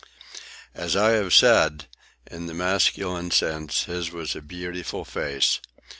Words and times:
As 0.73 0.95
I 0.95 1.11
have 1.11 1.31
said, 1.31 1.85
in 2.25 2.47
the 2.47 2.55
masculine 2.55 3.29
sense 3.29 3.83
his 3.83 4.09
was 4.11 4.35
a 4.35 4.41
beautiful 4.41 5.05
face. 5.05 5.59